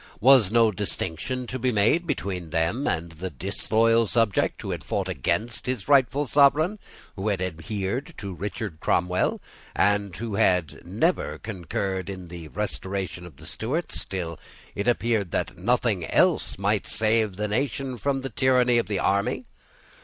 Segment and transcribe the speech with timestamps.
[0.19, 5.07] Was no distinction to be made between them and the disloyal subject who had fought
[5.07, 6.79] against his rightful sovereign,
[7.15, 9.39] who had adhered to Richard Cromwell,
[9.75, 14.39] and who had never concurred in the restoration of the Stuarts, till
[14.73, 19.45] it appeared that nothing else could save the nation from the tyranny of the army?